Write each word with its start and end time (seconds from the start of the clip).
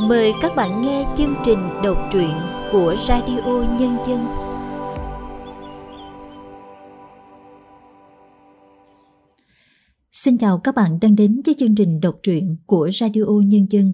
Mời 0.00 0.32
các 0.40 0.52
bạn 0.56 0.82
nghe 0.82 1.14
chương 1.16 1.34
trình 1.44 1.58
đọc 1.84 1.98
truyện 2.12 2.30
của 2.72 2.94
Radio 3.08 3.76
Nhân 3.78 3.96
dân. 4.08 4.26
Xin 10.12 10.38
chào 10.38 10.58
các 10.58 10.74
bạn 10.74 10.98
đang 11.00 11.16
đến 11.16 11.40
với 11.44 11.54
chương 11.58 11.74
trình 11.74 12.00
đọc 12.00 12.18
truyện 12.22 12.56
của 12.66 12.90
Radio 12.92 13.24
Nhân 13.44 13.66
dân. 13.70 13.92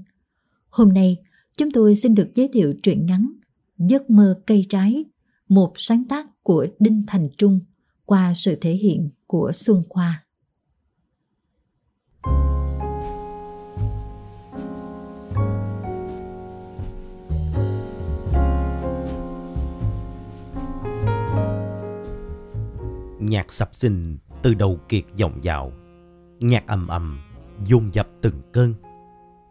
Hôm 0.68 0.92
nay, 0.92 1.16
chúng 1.56 1.70
tôi 1.70 1.94
xin 1.94 2.14
được 2.14 2.30
giới 2.34 2.48
thiệu 2.52 2.74
truyện 2.82 3.06
ngắn 3.06 3.32
Giấc 3.78 4.10
mơ 4.10 4.40
cây 4.46 4.66
trái, 4.68 5.04
một 5.48 5.72
sáng 5.76 6.04
tác 6.08 6.42
của 6.42 6.66
Đinh 6.78 7.02
Thành 7.06 7.28
Trung 7.38 7.60
qua 8.04 8.32
sự 8.34 8.56
thể 8.60 8.72
hiện 8.72 9.10
của 9.26 9.52
Xuân 9.54 9.82
Khoa. 9.88 10.24
Nhạc 23.34 23.52
sập 23.52 23.74
sình 23.74 24.18
từ 24.42 24.54
đầu 24.54 24.78
kiệt 24.88 25.04
dòng 25.16 25.44
dạo. 25.44 25.72
Nhạc 26.40 26.66
ầm 26.66 26.86
ầm, 26.86 27.20
dồn 27.66 27.90
dập 27.94 28.08
từng 28.22 28.42
cơn. 28.52 28.74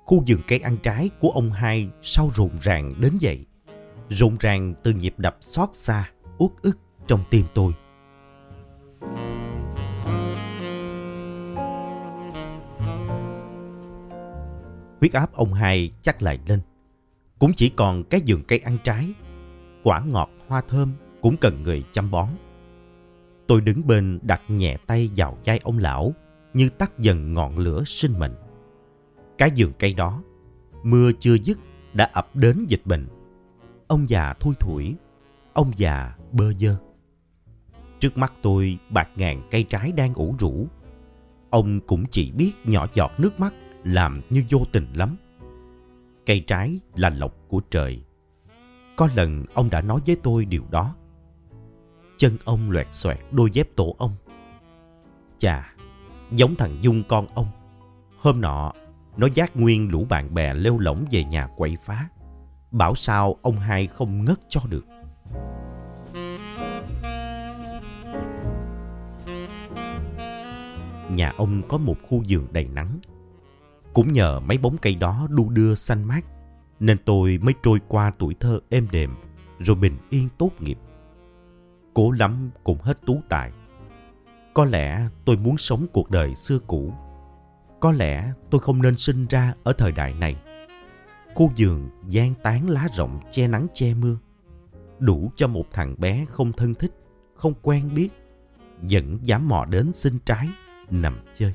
Khu 0.05 0.23
vườn 0.27 0.39
cây 0.47 0.59
ăn 0.59 0.77
trái 0.77 1.09
của 1.19 1.29
ông 1.29 1.51
hai 1.51 1.89
sau 2.01 2.29
rộn 2.33 2.49
ràng 2.61 2.93
đến 2.99 3.17
vậy? 3.21 3.45
Rộn 4.09 4.37
ràng 4.39 4.73
từ 4.83 4.93
nhịp 4.93 5.13
đập 5.17 5.37
xót 5.41 5.69
xa, 5.73 6.09
uất 6.37 6.51
ức 6.61 6.77
trong 7.07 7.23
tim 7.29 7.45
tôi. 7.53 7.73
Huyết 14.99 15.13
áp 15.13 15.33
ông 15.33 15.53
hai 15.53 15.91
chắc 16.01 16.21
lại 16.21 16.39
lên. 16.47 16.61
Cũng 17.39 17.51
chỉ 17.55 17.69
còn 17.69 18.03
cái 18.03 18.21
vườn 18.27 18.43
cây 18.47 18.59
ăn 18.59 18.77
trái. 18.83 19.13
Quả 19.83 20.03
ngọt, 20.05 20.29
hoa 20.47 20.61
thơm 20.67 20.93
cũng 21.21 21.37
cần 21.37 21.61
người 21.61 21.83
chăm 21.91 22.11
bón. 22.11 22.27
Tôi 23.47 23.61
đứng 23.61 23.87
bên 23.87 24.19
đặt 24.21 24.41
nhẹ 24.47 24.77
tay 24.87 25.09
vào 25.15 25.37
vai 25.45 25.59
ông 25.63 25.77
lão 25.77 26.13
như 26.53 26.69
tắt 26.69 26.99
dần 26.99 27.33
ngọn 27.33 27.57
lửa 27.57 27.83
sinh 27.85 28.19
mệnh. 28.19 28.35
Cái 29.37 29.51
vườn 29.57 29.71
cây 29.79 29.93
đó, 29.93 30.23
mưa 30.83 31.11
chưa 31.19 31.33
dứt 31.33 31.59
đã 31.93 32.09
ập 32.13 32.35
đến 32.35 32.65
dịch 32.67 32.81
bệnh. 32.85 33.07
Ông 33.87 34.09
già 34.09 34.33
thui 34.33 34.55
thủi, 34.59 34.95
ông 35.53 35.71
già 35.75 36.15
bơ 36.31 36.53
dơ. 36.53 36.77
Trước 37.99 38.17
mắt 38.17 38.33
tôi 38.41 38.77
bạc 38.89 39.09
ngàn 39.15 39.47
cây 39.51 39.63
trái 39.63 39.91
đang 39.91 40.13
ủ 40.13 40.35
rũ. 40.39 40.67
Ông 41.49 41.79
cũng 41.79 42.03
chỉ 42.11 42.31
biết 42.31 42.51
nhỏ 42.63 42.87
giọt 42.93 43.11
nước 43.17 43.39
mắt 43.39 43.53
làm 43.83 44.21
như 44.29 44.43
vô 44.49 44.59
tình 44.71 44.87
lắm. 44.93 45.17
Cây 46.25 46.43
trái 46.47 46.79
là 46.95 47.09
lộc 47.09 47.35
của 47.47 47.59
trời. 47.71 48.03
Có 48.95 49.09
lần 49.15 49.45
ông 49.53 49.69
đã 49.69 49.81
nói 49.81 50.01
với 50.05 50.15
tôi 50.23 50.45
điều 50.45 50.63
đó 50.71 50.95
chân 52.17 52.37
ông 52.43 52.71
loẹt 52.71 52.87
xoẹt 52.91 53.19
đôi 53.31 53.49
dép 53.51 53.67
tổ 53.75 53.95
ông. 53.97 54.15
Chà, 55.37 55.73
giống 56.31 56.55
thằng 56.55 56.77
Dung 56.81 57.03
con 57.09 57.27
ông. 57.35 57.47
Hôm 58.17 58.41
nọ, 58.41 58.73
nó 59.17 59.27
giác 59.33 59.55
nguyên 59.55 59.89
lũ 59.89 60.05
bạn 60.09 60.33
bè 60.33 60.53
lêu 60.53 60.79
lỏng 60.79 61.05
về 61.11 61.23
nhà 61.23 61.47
quậy 61.57 61.77
phá. 61.81 62.09
Bảo 62.71 62.95
sao 62.95 63.35
ông 63.41 63.59
hai 63.59 63.87
không 63.87 64.23
ngất 64.23 64.39
cho 64.49 64.61
được. 64.69 64.85
Nhà 71.09 71.33
ông 71.37 71.61
có 71.67 71.77
một 71.77 71.95
khu 72.09 72.23
vườn 72.29 72.47
đầy 72.51 72.67
nắng. 72.67 72.99
Cũng 73.93 74.11
nhờ 74.11 74.39
mấy 74.39 74.57
bóng 74.57 74.77
cây 74.77 74.95
đó 74.95 75.27
đu 75.29 75.49
đưa 75.49 75.75
xanh 75.75 76.03
mát, 76.03 76.21
nên 76.79 76.97
tôi 77.05 77.37
mới 77.41 77.53
trôi 77.63 77.79
qua 77.87 78.11
tuổi 78.19 78.35
thơ 78.39 78.59
êm 78.69 78.87
đềm, 78.91 79.15
rồi 79.59 79.75
bình 79.75 79.97
yên 80.09 80.29
tốt 80.37 80.51
nghiệp 80.59 80.77
cố 81.93 82.11
lắm 82.11 82.49
cũng 82.63 82.77
hết 82.81 82.97
tú 83.05 83.21
tài. 83.29 83.51
Có 84.53 84.65
lẽ 84.65 85.07
tôi 85.25 85.37
muốn 85.37 85.57
sống 85.57 85.85
cuộc 85.93 86.11
đời 86.11 86.35
xưa 86.35 86.59
cũ. 86.67 86.93
Có 87.79 87.91
lẽ 87.91 88.33
tôi 88.49 88.61
không 88.61 88.81
nên 88.81 88.95
sinh 88.95 89.27
ra 89.27 89.53
ở 89.63 89.73
thời 89.73 89.91
đại 89.91 90.13
này. 90.13 90.35
Khu 91.35 91.51
vườn 91.57 91.89
gian 92.07 92.33
tán 92.43 92.69
lá 92.69 92.87
rộng 92.93 93.19
che 93.31 93.47
nắng 93.47 93.67
che 93.73 93.93
mưa. 93.93 94.17
Đủ 94.99 95.31
cho 95.35 95.47
một 95.47 95.65
thằng 95.71 95.95
bé 95.97 96.25
không 96.29 96.51
thân 96.51 96.73
thích, 96.73 96.91
không 97.35 97.53
quen 97.61 97.89
biết, 97.95 98.09
vẫn 98.81 99.19
dám 99.21 99.49
mò 99.49 99.65
đến 99.65 99.91
xin 99.93 100.19
trái, 100.25 100.49
nằm 100.89 101.25
chơi. 101.33 101.53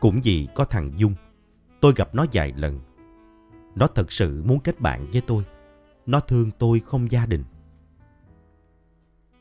Cũng 0.00 0.20
vì 0.22 0.48
có 0.54 0.64
thằng 0.64 0.92
Dung, 0.96 1.14
tôi 1.80 1.92
gặp 1.96 2.14
nó 2.14 2.26
vài 2.32 2.52
lần. 2.56 2.80
Nó 3.74 3.86
thật 3.86 4.12
sự 4.12 4.42
muốn 4.46 4.60
kết 4.60 4.80
bạn 4.80 5.06
với 5.12 5.22
tôi. 5.26 5.44
Nó 6.06 6.20
thương 6.20 6.50
tôi 6.50 6.80
không 6.80 7.10
gia 7.10 7.26
đình 7.26 7.44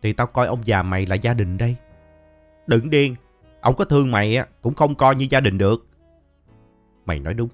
thì 0.06 0.14
tao 0.14 0.28
coi 0.28 0.48
ông 0.48 0.62
già 0.66 0.84
mày 0.84 1.06
là 1.06 1.16
gia 1.16 1.34
đình 1.34 1.58
đây. 1.58 1.76
Đừng 2.68 2.90
điên, 2.90 3.16
ông 3.62 3.76
có 3.76 3.86
thương 3.86 4.12
mày 4.12 4.36
á 4.36 4.46
cũng 4.62 4.74
không 4.74 4.96
coi 4.96 5.16
như 5.16 5.28
gia 5.30 5.40
đình 5.40 5.58
được. 5.58 5.88
Mày 7.06 7.20
nói 7.20 7.34
đúng, 7.34 7.50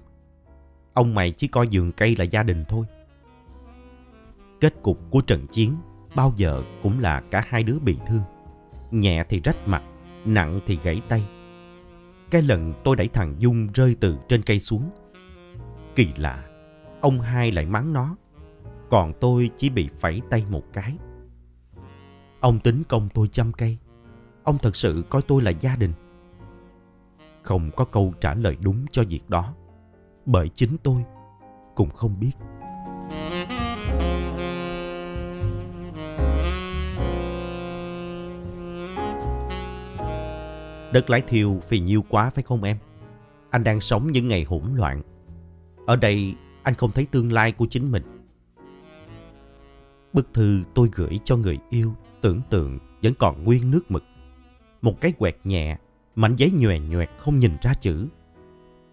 ông 0.92 1.14
mày 1.14 1.30
chỉ 1.30 1.48
coi 1.48 1.68
giường 1.68 1.92
cây 1.92 2.16
là 2.18 2.24
gia 2.24 2.42
đình 2.42 2.64
thôi. 2.68 2.86
Kết 4.60 4.74
cục 4.82 4.98
của 5.10 5.20
trận 5.20 5.46
chiến 5.46 5.76
bao 6.14 6.32
giờ 6.36 6.62
cũng 6.82 7.00
là 7.00 7.22
cả 7.30 7.44
hai 7.48 7.62
đứa 7.62 7.78
bị 7.78 7.96
thương. 8.06 8.22
Nhẹ 8.90 9.24
thì 9.28 9.40
rách 9.44 9.68
mặt, 9.68 9.82
nặng 10.24 10.60
thì 10.66 10.78
gãy 10.82 11.00
tay. 11.08 11.24
Cái 12.30 12.42
lần 12.42 12.74
tôi 12.84 12.96
đẩy 12.96 13.08
thằng 13.08 13.34
Dung 13.38 13.68
rơi 13.74 13.96
từ 14.00 14.16
trên 14.28 14.42
cây 14.42 14.60
xuống. 14.60 14.90
Kỳ 15.94 16.08
lạ, 16.16 16.44
ông 17.00 17.20
hai 17.20 17.52
lại 17.52 17.66
mắng 17.66 17.92
nó. 17.92 18.16
Còn 18.90 19.12
tôi 19.20 19.50
chỉ 19.56 19.70
bị 19.70 19.88
phẩy 20.00 20.22
tay 20.30 20.44
một 20.50 20.62
cái. 20.72 20.96
Ông 22.42 22.60
tính 22.60 22.82
công 22.88 23.08
tôi 23.14 23.28
chăm 23.28 23.52
cây. 23.52 23.78
Ông 24.44 24.58
thật 24.58 24.76
sự 24.76 25.04
coi 25.10 25.22
tôi 25.22 25.42
là 25.42 25.50
gia 25.50 25.76
đình. 25.76 25.92
Không 27.42 27.70
có 27.76 27.84
câu 27.84 28.14
trả 28.20 28.34
lời 28.34 28.56
đúng 28.60 28.86
cho 28.90 29.02
việc 29.08 29.30
đó. 29.30 29.54
Bởi 30.26 30.48
chính 30.48 30.76
tôi 30.82 31.04
cũng 31.74 31.90
không 31.90 32.20
biết. 32.20 32.32
Đất 40.92 41.10
lái 41.10 41.20
thiêu 41.20 41.60
phì 41.68 41.80
nhiêu 41.80 42.04
quá 42.08 42.30
phải 42.30 42.44
không 42.44 42.62
em? 42.62 42.76
Anh 43.50 43.64
đang 43.64 43.80
sống 43.80 44.12
những 44.12 44.28
ngày 44.28 44.44
hỗn 44.44 44.62
loạn. 44.74 45.02
Ở 45.86 45.96
đây, 45.96 46.34
anh 46.62 46.74
không 46.74 46.92
thấy 46.92 47.06
tương 47.06 47.32
lai 47.32 47.52
của 47.52 47.66
chính 47.70 47.92
mình. 47.92 48.02
Bức 50.12 50.34
thư 50.34 50.62
tôi 50.74 50.88
gửi 50.92 51.18
cho 51.24 51.36
người 51.36 51.58
yêu 51.70 51.94
tưởng 52.22 52.40
tượng 52.50 52.78
vẫn 53.02 53.14
còn 53.18 53.44
nguyên 53.44 53.70
nước 53.70 53.90
mực. 53.90 54.04
Một 54.82 55.00
cái 55.00 55.12
quẹt 55.12 55.36
nhẹ, 55.44 55.78
mảnh 56.14 56.36
giấy 56.36 56.50
nhòe 56.50 56.78
nhòe 56.78 57.06
không 57.18 57.38
nhìn 57.38 57.56
ra 57.62 57.74
chữ. 57.74 58.06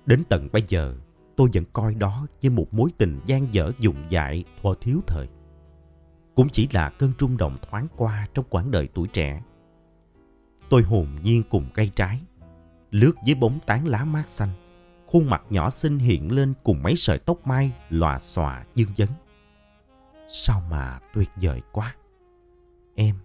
Đến 0.06 0.24
tận 0.30 0.50
bây 0.52 0.64
giờ, 0.68 0.96
tôi 1.36 1.50
vẫn 1.54 1.64
coi 1.74 1.96
đó 1.96 2.28
như 2.42 2.50
một 2.50 2.74
mối 2.74 2.90
tình 2.98 3.20
gian 3.26 3.54
dở 3.54 3.72
dụng 3.80 4.04
dại 4.10 4.44
thuở 4.62 4.74
thiếu 4.82 5.02
thời. 5.08 5.28
Cũng 6.36 6.50
chỉ 6.50 6.68
là 6.72 6.90
cơn 6.90 7.12
rung 7.20 7.38
động 7.38 7.58
thoáng 7.62 7.88
qua 7.98 8.28
trong 8.34 8.46
quãng 8.50 8.72
đời 8.72 8.88
tuổi 8.94 9.08
trẻ. 9.08 9.44
Tôi 10.70 10.82
hồn 10.82 11.08
nhiên 11.24 11.44
cùng 11.50 11.70
cây 11.74 11.92
trái, 11.96 12.20
lướt 12.92 13.14
dưới 13.26 13.36
bóng 13.36 13.60
tán 13.66 13.88
lá 13.88 14.06
mát 14.06 14.30
xanh. 14.30 14.50
Khuôn 15.06 15.30
mặt 15.30 15.44
nhỏ 15.50 15.70
xinh 15.70 16.00
hiện 16.00 16.32
lên 16.32 16.54
cùng 16.64 16.84
mấy 16.84 16.96
sợi 16.96 17.20
tóc 17.20 17.48
mai 17.48 17.72
lòa 17.90 18.20
xòa 18.20 18.66
dương 18.76 18.90
vấn. 18.98 19.10
Sao 20.30 20.64
mà 20.70 21.00
tuyệt 21.14 21.30
vời 21.42 21.62
quá! 21.72 21.96
Em 23.00 23.16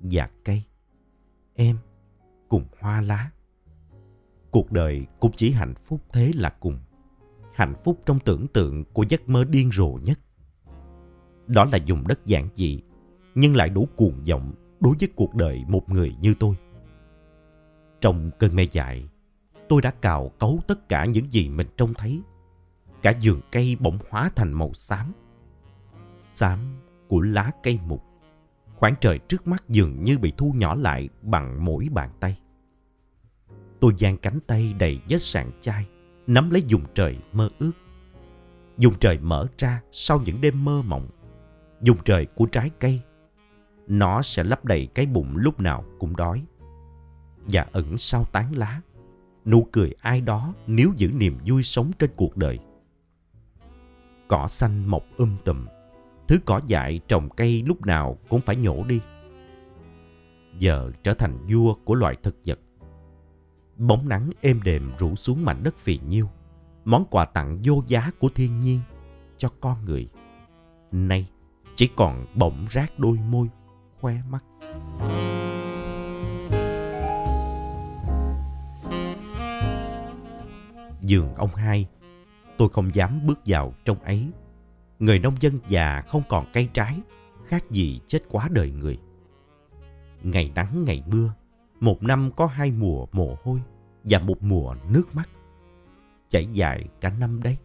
và 0.00 0.28
cây. 0.44 0.62
Em 1.54 1.78
cùng 2.48 2.64
hoa 2.80 3.00
lá. 3.00 3.30
Cuộc 4.50 4.72
đời 4.72 5.06
cũng 5.20 5.30
chỉ 5.36 5.50
hạnh 5.50 5.74
phúc 5.74 6.00
thế 6.12 6.32
là 6.34 6.50
cùng. 6.60 6.78
Hạnh 7.54 7.74
phúc 7.84 8.00
trong 8.06 8.18
tưởng 8.20 8.46
tượng 8.48 8.84
của 8.84 9.04
giấc 9.08 9.28
mơ 9.28 9.44
điên 9.44 9.70
rồ 9.72 9.88
nhất. 9.88 10.18
Đó 11.46 11.64
là 11.72 11.78
dùng 11.78 12.06
đất 12.08 12.26
giản 12.26 12.48
dị, 12.54 12.82
nhưng 13.34 13.56
lại 13.56 13.68
đủ 13.68 13.88
cuồng 13.96 14.22
vọng 14.28 14.54
đối 14.80 14.94
với 15.00 15.08
cuộc 15.16 15.34
đời 15.34 15.64
một 15.68 15.90
người 15.90 16.16
như 16.20 16.34
tôi. 16.40 16.56
Trong 18.00 18.30
cơn 18.38 18.56
mê 18.56 18.66
dại, 18.72 19.08
tôi 19.68 19.82
đã 19.82 19.90
cào 19.90 20.28
cấu 20.28 20.60
tất 20.68 20.88
cả 20.88 21.04
những 21.04 21.32
gì 21.32 21.48
mình 21.48 21.66
trông 21.76 21.94
thấy. 21.94 22.22
Cả 23.02 23.12
vườn 23.22 23.40
cây 23.52 23.76
bỗng 23.80 23.98
hóa 24.10 24.30
thành 24.36 24.52
màu 24.52 24.72
xám. 24.72 25.12
Xám 26.24 26.58
của 27.08 27.20
lá 27.20 27.50
cây 27.62 27.78
mục. 27.86 28.11
Khoảng 28.82 28.94
trời 29.00 29.18
trước 29.18 29.46
mắt 29.46 29.64
dường 29.68 30.04
như 30.04 30.18
bị 30.18 30.32
thu 30.36 30.52
nhỏ 30.56 30.74
lại 30.74 31.08
bằng 31.22 31.64
mỗi 31.64 31.88
bàn 31.92 32.10
tay. 32.20 32.38
Tôi 33.80 33.92
giang 33.98 34.18
cánh 34.18 34.38
tay 34.46 34.74
đầy 34.78 35.00
vết 35.08 35.22
sạn 35.22 35.50
chai, 35.60 35.86
nắm 36.26 36.50
lấy 36.50 36.62
dùng 36.66 36.82
trời 36.94 37.18
mơ 37.32 37.48
ước. 37.58 37.72
Dùng 38.78 38.94
trời 39.00 39.18
mở 39.18 39.46
ra 39.58 39.82
sau 39.92 40.20
những 40.24 40.40
đêm 40.40 40.64
mơ 40.64 40.82
mộng. 40.82 41.08
Dùng 41.82 41.96
trời 42.04 42.26
của 42.26 42.46
trái 42.46 42.70
cây. 42.80 43.00
Nó 43.86 44.22
sẽ 44.22 44.44
lấp 44.44 44.64
đầy 44.64 44.88
cái 44.94 45.06
bụng 45.06 45.36
lúc 45.36 45.60
nào 45.60 45.84
cũng 45.98 46.16
đói. 46.16 46.44
Và 47.36 47.66
ẩn 47.72 47.98
sau 47.98 48.24
tán 48.24 48.56
lá, 48.56 48.80
nụ 49.44 49.66
cười 49.72 49.94
ai 50.00 50.20
đó 50.20 50.54
nếu 50.66 50.92
giữ 50.96 51.10
niềm 51.12 51.38
vui 51.46 51.62
sống 51.62 51.90
trên 51.98 52.10
cuộc 52.16 52.36
đời. 52.36 52.58
Cỏ 54.28 54.48
xanh 54.48 54.86
mọc 54.86 55.02
um 55.16 55.36
tùm. 55.44 55.66
Thứ 56.32 56.38
cỏ 56.44 56.60
dại 56.66 57.00
trồng 57.08 57.30
cây 57.30 57.62
lúc 57.66 57.86
nào 57.86 58.18
cũng 58.28 58.40
phải 58.40 58.56
nhổ 58.56 58.84
đi. 58.84 59.00
Giờ 60.58 60.90
trở 61.02 61.14
thành 61.14 61.38
vua 61.50 61.74
của 61.84 61.94
loại 61.94 62.16
thực 62.22 62.36
vật. 62.46 62.58
Bóng 63.76 64.08
nắng 64.08 64.30
êm 64.40 64.62
đềm 64.62 64.92
rủ 64.98 65.14
xuống 65.14 65.44
mảnh 65.44 65.62
đất 65.62 65.78
phì 65.78 66.00
nhiêu. 66.08 66.28
Món 66.84 67.04
quà 67.10 67.24
tặng 67.24 67.58
vô 67.64 67.82
giá 67.86 68.10
của 68.18 68.28
thiên 68.34 68.60
nhiên 68.60 68.80
cho 69.38 69.48
con 69.60 69.84
người. 69.84 70.08
Nay 70.92 71.28
chỉ 71.74 71.88
còn 71.96 72.26
bỗng 72.34 72.66
rác 72.70 72.98
đôi 72.98 73.18
môi, 73.30 73.48
khoe 74.00 74.14
mắt. 74.30 74.44
giường 81.00 81.34
ông 81.34 81.54
hai 81.54 81.88
tôi 82.58 82.68
không 82.68 82.94
dám 82.94 83.26
bước 83.26 83.40
vào 83.46 83.74
trong 83.84 84.02
ấy 84.02 84.32
người 85.02 85.18
nông 85.18 85.34
dân 85.40 85.58
già 85.68 86.00
không 86.00 86.22
còn 86.28 86.46
cây 86.52 86.68
trái, 86.72 87.00
khác 87.46 87.70
gì 87.70 88.00
chết 88.06 88.18
quá 88.30 88.48
đời 88.50 88.70
người. 88.70 88.98
Ngày 90.22 90.52
nắng, 90.54 90.84
ngày 90.84 91.02
mưa, 91.06 91.34
một 91.80 92.02
năm 92.02 92.30
có 92.36 92.46
hai 92.46 92.70
mùa 92.70 93.06
mồ 93.12 93.36
hôi 93.44 93.60
và 94.04 94.18
một 94.18 94.42
mùa 94.42 94.74
nước 94.88 95.14
mắt. 95.14 95.28
Chảy 96.28 96.46
dài 96.46 96.88
cả 97.00 97.10
năm 97.20 97.42
đấy. 97.42 97.56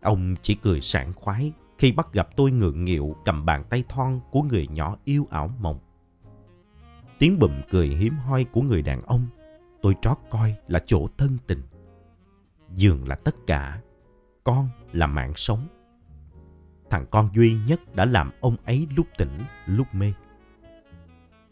Ông 0.00 0.34
chỉ 0.42 0.54
cười 0.54 0.80
sảng 0.80 1.12
khoái 1.12 1.52
khi 1.78 1.92
bắt 1.92 2.12
gặp 2.12 2.28
tôi 2.36 2.50
ngượng 2.50 2.84
nghịu 2.84 3.16
cầm 3.24 3.44
bàn 3.44 3.64
tay 3.70 3.84
thon 3.88 4.20
của 4.30 4.42
người 4.42 4.68
nhỏ 4.68 4.96
yêu 5.04 5.26
ảo 5.30 5.50
mộng. 5.60 5.78
Tiếng 7.18 7.38
bụm 7.38 7.52
cười 7.70 7.88
hiếm 7.88 8.14
hoi 8.16 8.44
của 8.44 8.62
người 8.62 8.82
đàn 8.82 9.02
ông, 9.02 9.26
tôi 9.82 9.94
trót 10.02 10.16
coi 10.30 10.54
là 10.68 10.82
chỗ 10.86 11.06
thân 11.18 11.38
tình. 11.46 11.62
Giường 12.74 13.08
là 13.08 13.14
tất 13.14 13.34
cả, 13.46 13.80
con 14.44 14.68
là 14.92 15.06
mạng 15.06 15.32
sống 15.36 15.68
thằng 16.90 17.06
con 17.10 17.28
duy 17.34 17.54
nhất 17.54 17.94
đã 17.94 18.04
làm 18.04 18.30
ông 18.40 18.56
ấy 18.64 18.88
lúc 18.96 19.06
tỉnh, 19.18 19.38
lúc 19.66 19.86
mê. 19.92 20.12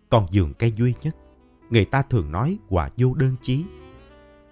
Con 0.09 0.27
giường 0.31 0.55
cây 0.55 0.73
duy 0.73 0.95
nhất, 1.03 1.17
người 1.71 1.85
ta 1.85 2.03
thường 2.03 2.33
nói 2.33 2.59
quả 2.69 2.91
vô 2.97 3.15
đơn 3.15 3.37
chí. 3.41 3.65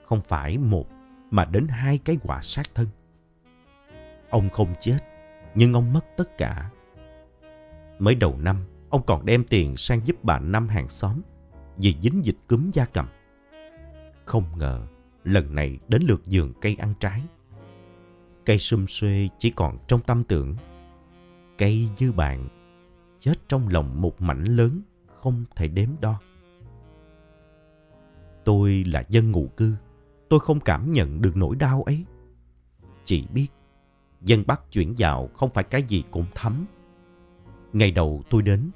Không 0.04 0.20
phải 0.20 0.58
một, 0.58 0.86
mà 1.30 1.44
đến 1.44 1.68
hai 1.68 1.98
cái 1.98 2.18
quả 2.22 2.42
sát 2.42 2.66
thân. 2.74 2.86
Ông 4.30 4.50
không 4.50 4.74
chết, 4.80 4.98
nhưng 5.54 5.72
ông 5.72 5.92
mất 5.92 6.04
tất 6.16 6.38
cả. 6.38 6.70
Mới 7.98 8.14
đầu 8.14 8.38
năm, 8.38 8.56
ông 8.90 9.02
còn 9.06 9.26
đem 9.26 9.44
tiền 9.44 9.76
sang 9.76 10.06
giúp 10.06 10.24
bà 10.24 10.38
năm 10.38 10.68
hàng 10.68 10.88
xóm 10.88 11.20
vì 11.76 11.96
dính 12.02 12.24
dịch 12.24 12.36
cúm 12.48 12.70
da 12.70 12.84
cầm. 12.84 13.06
Không 14.24 14.44
ngờ, 14.56 14.86
lần 15.24 15.54
này 15.54 15.78
đến 15.88 16.02
lượt 16.02 16.22
giường 16.26 16.52
cây 16.60 16.76
ăn 16.80 16.94
trái. 17.00 17.22
Cây 18.44 18.58
sum 18.58 18.86
xuê 18.86 19.28
chỉ 19.38 19.50
còn 19.50 19.78
trong 19.88 20.00
tâm 20.00 20.24
tưởng. 20.24 20.56
Cây 21.60 21.88
như 21.98 22.12
bạn, 22.12 22.48
chết 23.18 23.34
trong 23.48 23.68
lòng 23.68 24.00
một 24.00 24.20
mảnh 24.20 24.44
lớn 24.44 24.82
không 25.06 25.44
thể 25.56 25.68
đếm 25.68 25.88
đo. 26.00 26.20
Tôi 28.44 28.84
là 28.84 29.04
dân 29.08 29.30
ngụ 29.30 29.48
cư, 29.56 29.74
tôi 30.28 30.40
không 30.40 30.60
cảm 30.60 30.92
nhận 30.92 31.22
được 31.22 31.36
nỗi 31.36 31.56
đau 31.56 31.82
ấy. 31.82 32.04
Chỉ 33.04 33.26
biết, 33.34 33.46
dân 34.20 34.44
Bắc 34.46 34.72
chuyển 34.72 34.94
vào 34.98 35.28
không 35.34 35.50
phải 35.50 35.64
cái 35.64 35.82
gì 35.82 36.04
cũng 36.10 36.24
thấm. 36.34 36.66
Ngày 37.72 37.90
đầu 37.90 38.22
tôi 38.30 38.42
đến, 38.42 38.70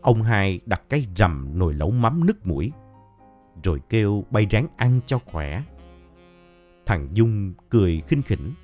ông 0.00 0.22
hai 0.22 0.60
đặt 0.66 0.82
cái 0.88 1.06
rầm 1.16 1.58
nồi 1.58 1.74
lẩu 1.74 1.90
mắm 1.90 2.26
nứt 2.26 2.46
mũi, 2.46 2.72
rồi 3.64 3.80
kêu 3.88 4.24
bay 4.30 4.46
ráng 4.50 4.66
ăn 4.76 5.00
cho 5.06 5.18
khỏe. 5.18 5.62
Thằng 6.86 7.08
Dung 7.12 7.54
cười 7.70 8.00
khinh 8.00 8.22
khỉnh. 8.22 8.54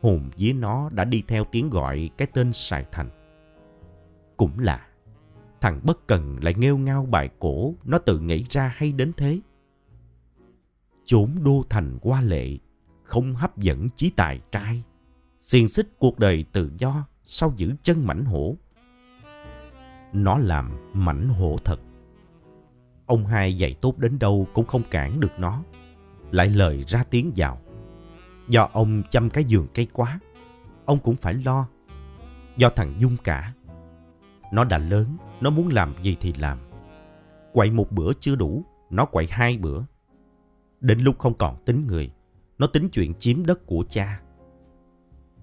Hồn 0.00 0.30
dưới 0.36 0.52
nó 0.52 0.90
đã 0.90 1.04
đi 1.04 1.22
theo 1.28 1.44
tiếng 1.44 1.70
gọi 1.70 2.10
cái 2.18 2.28
tên 2.32 2.52
Sài 2.52 2.84
Thành. 2.92 3.10
Cũng 4.36 4.58
là, 4.58 4.86
thằng 5.60 5.80
bất 5.84 6.06
cần 6.06 6.38
lại 6.42 6.54
nghêu 6.54 6.78
ngao 6.78 7.06
bài 7.06 7.30
cổ 7.38 7.74
nó 7.84 7.98
tự 7.98 8.18
nghĩ 8.18 8.44
ra 8.50 8.74
hay 8.76 8.92
đến 8.92 9.12
thế. 9.16 9.40
Chốn 11.04 11.34
đô 11.42 11.62
thành 11.70 11.98
qua 12.00 12.20
lệ, 12.20 12.58
không 13.02 13.34
hấp 13.34 13.58
dẫn 13.58 13.88
chí 13.96 14.10
tài 14.10 14.40
trai. 14.52 14.82
Xiên 15.40 15.68
xích 15.68 15.88
cuộc 15.98 16.18
đời 16.18 16.44
tự 16.52 16.70
do 16.78 17.06
sau 17.22 17.52
giữ 17.56 17.72
chân 17.82 18.06
mảnh 18.06 18.24
hổ. 18.24 18.56
Nó 20.12 20.38
làm 20.38 20.90
mảnh 20.92 21.28
hổ 21.28 21.56
thật. 21.64 21.80
Ông 23.06 23.26
hai 23.26 23.54
dạy 23.54 23.74
tốt 23.80 23.98
đến 23.98 24.18
đâu 24.18 24.46
cũng 24.54 24.66
không 24.66 24.82
cản 24.90 25.20
được 25.20 25.32
nó 25.38 25.62
lại 26.30 26.50
lời 26.50 26.84
ra 26.86 27.04
tiếng 27.10 27.32
vào. 27.36 27.60
Do 28.48 28.68
ông 28.72 29.02
chăm 29.10 29.30
cái 29.30 29.44
giường 29.44 29.66
cây 29.74 29.86
quá, 29.92 30.20
ông 30.84 30.98
cũng 30.98 31.16
phải 31.16 31.34
lo. 31.34 31.68
Do 32.56 32.68
thằng 32.68 32.94
Dung 32.98 33.16
cả. 33.24 33.52
Nó 34.52 34.64
đã 34.64 34.78
lớn, 34.78 35.16
nó 35.40 35.50
muốn 35.50 35.68
làm 35.68 35.94
gì 36.02 36.16
thì 36.20 36.32
làm. 36.32 36.58
Quậy 37.52 37.70
một 37.70 37.92
bữa 37.92 38.12
chưa 38.20 38.36
đủ, 38.36 38.64
nó 38.90 39.04
quậy 39.04 39.26
hai 39.30 39.58
bữa. 39.58 39.82
Đến 40.80 41.00
lúc 41.00 41.18
không 41.18 41.34
còn 41.34 41.64
tính 41.64 41.86
người, 41.86 42.12
nó 42.58 42.66
tính 42.66 42.88
chuyện 42.92 43.14
chiếm 43.14 43.46
đất 43.46 43.66
của 43.66 43.84
cha. 43.88 44.20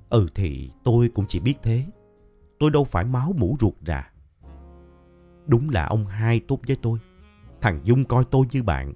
Ừ 0.09 0.27
thì 0.35 0.71
tôi 0.83 1.09
cũng 1.15 1.25
chỉ 1.27 1.39
biết 1.39 1.55
thế. 1.63 1.85
Tôi 2.59 2.71
đâu 2.71 2.83
phải 2.83 3.03
máu 3.03 3.33
mũ 3.37 3.55
ruột 3.59 3.73
rà. 3.87 4.11
Đúng 5.47 5.69
là 5.69 5.85
ông 5.85 6.05
hai 6.05 6.39
tốt 6.39 6.59
với 6.67 6.77
tôi. 6.81 6.99
Thằng 7.61 7.79
Dung 7.83 8.05
coi 8.05 8.25
tôi 8.31 8.45
như 8.51 8.63
bạn 8.63 8.93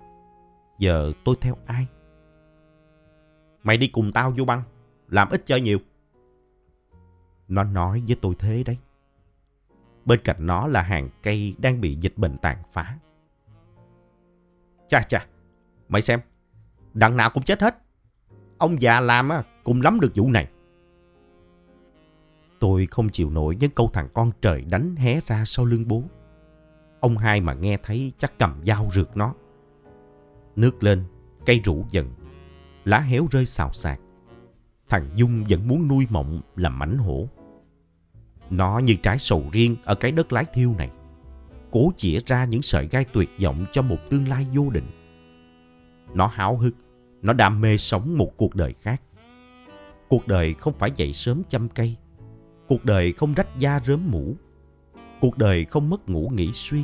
Giờ 0.80 1.12
tôi 1.26 1.36
theo 1.42 1.58
ai? 1.66 1.88
Mày 3.64 3.78
đi 3.78 3.88
cùng 3.88 4.12
tao 4.12 4.34
vô 4.38 4.46
băng. 4.46 4.64
Làm 5.10 5.30
ít 5.30 5.46
chơi 5.46 5.62
nhiều. 5.62 5.78
Nó 7.48 7.64
nói 7.64 8.04
với 8.08 8.18
tôi 8.22 8.36
thế 8.40 8.64
đấy. 8.64 8.78
Bên 10.06 10.20
cạnh 10.24 10.46
nó 10.46 10.68
là 10.68 10.82
hàng 10.82 11.10
cây 11.24 11.56
đang 11.58 11.82
bị 11.82 11.96
dịch 11.96 12.18
bệnh 12.18 12.38
tàn 12.38 12.58
phá. 12.72 12.98
Chà 14.88 15.02
chà, 15.02 15.26
mày 15.90 16.02
xem. 16.02 16.20
Đằng 16.94 17.18
nào 17.18 17.30
cũng 17.30 17.44
chết 17.44 17.62
hết. 17.62 17.78
Ông 18.58 18.82
già 18.82 19.00
làm 19.00 19.30
cũng 19.64 19.82
lắm 19.82 20.00
được 20.00 20.12
vụ 20.16 20.30
này. 20.30 20.48
Tôi 22.60 22.86
không 22.86 23.10
chịu 23.10 23.30
nổi 23.30 23.56
những 23.60 23.72
câu 23.72 23.90
thằng 23.94 24.08
con 24.14 24.32
trời 24.42 24.62
đánh 24.62 24.96
hé 24.96 25.22
ra 25.26 25.46
sau 25.46 25.66
lưng 25.66 25.88
bố. 25.88 26.04
Ông 27.00 27.18
hai 27.18 27.42
mà 27.42 27.54
nghe 27.54 27.78
thấy 27.84 28.12
chắc 28.18 28.40
cầm 28.40 28.62
dao 28.66 28.88
rượt 28.92 29.18
nó. 29.18 29.34
Nước 30.56 30.84
lên, 30.84 31.04
cây 31.46 31.62
rủ 31.64 31.86
dần, 31.90 32.14
lá 32.90 33.00
héo 33.00 33.28
rơi 33.32 33.46
xào 33.46 33.74
xạc. 33.74 34.00
Thằng 34.90 35.10
Dung 35.16 35.44
vẫn 35.50 35.68
muốn 35.68 35.88
nuôi 35.88 36.08
mộng 36.10 36.42
làm 36.56 36.80
mảnh 36.80 36.98
hổ. 36.98 37.28
Nó 38.50 38.80
như 38.80 38.96
trái 38.96 39.20
sầu 39.20 39.44
riêng 39.52 39.76
ở 39.84 39.96
cái 39.96 40.12
đất 40.12 40.34
lái 40.34 40.46
thiêu 40.54 40.76
này. 40.78 40.90
Cố 41.72 41.92
chĩa 41.98 42.20
ra 42.26 42.46
những 42.46 42.62
sợi 42.62 42.88
gai 42.88 43.06
tuyệt 43.14 43.30
vọng 43.44 43.66
cho 43.72 43.82
một 43.82 43.98
tương 44.10 44.28
lai 44.28 44.46
vô 44.54 44.70
định. 44.70 44.92
Nó 46.14 46.28
háo 46.28 46.58
hức, 46.58 46.76
nó 47.22 47.34
đam 47.34 47.62
mê 47.62 47.78
sống 47.78 48.18
một 48.18 48.38
cuộc 48.38 48.56
đời 48.56 48.74
khác. 48.74 49.02
Cuộc 50.08 50.28
đời 50.28 50.54
không 50.54 50.74
phải 50.80 50.92
dậy 50.96 51.14
sớm 51.14 51.42
chăm 51.50 51.70
cây. 51.70 51.96
Cuộc 52.68 52.86
đời 52.86 53.14
không 53.14 53.34
rách 53.34 53.58
da 53.58 53.80
rớm 53.80 54.12
mũ. 54.12 54.36
Cuộc 55.22 55.38
đời 55.38 55.66
không 55.66 55.90
mất 55.90 56.10
ngủ 56.10 56.32
nghỉ 56.34 56.54
suy. 56.54 56.84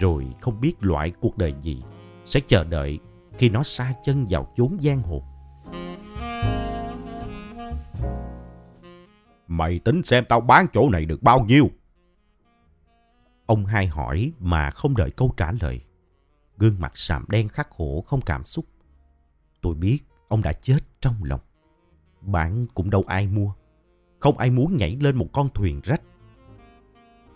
Rồi 0.00 0.26
không 0.40 0.60
biết 0.60 0.74
loại 0.80 1.12
cuộc 1.20 1.38
đời 1.38 1.54
gì 1.62 1.82
sẽ 2.24 2.40
chờ 2.46 2.64
đợi 2.64 2.98
khi 3.38 3.48
nó 3.48 3.62
xa 3.62 3.94
chân 4.02 4.26
vào 4.28 4.52
chốn 4.56 4.76
giang 4.80 5.02
hồ. 5.02 5.22
Mày 9.46 9.78
tính 9.78 10.02
xem 10.04 10.24
tao 10.28 10.40
bán 10.40 10.66
chỗ 10.72 10.88
này 10.90 11.04
được 11.04 11.22
bao 11.22 11.44
nhiêu? 11.44 11.70
Ông 13.46 13.66
hai 13.66 13.86
hỏi 13.86 14.32
mà 14.38 14.70
không 14.70 14.96
đợi 14.96 15.10
câu 15.10 15.34
trả 15.36 15.52
lời. 15.60 15.80
Gương 16.58 16.80
mặt 16.80 16.92
sạm 16.94 17.24
đen 17.28 17.48
khắc 17.48 17.70
khổ 17.70 18.04
không 18.06 18.20
cảm 18.20 18.44
xúc. 18.44 18.64
Tôi 19.60 19.74
biết 19.74 19.98
ông 20.28 20.42
đã 20.42 20.52
chết 20.52 20.78
trong 21.00 21.24
lòng. 21.24 21.40
Bán 22.20 22.66
cũng 22.74 22.90
đâu 22.90 23.04
ai 23.06 23.26
mua. 23.26 23.52
Không 24.18 24.38
ai 24.38 24.50
muốn 24.50 24.76
nhảy 24.76 24.96
lên 25.00 25.16
một 25.16 25.26
con 25.32 25.48
thuyền 25.54 25.80
rách. 25.84 26.02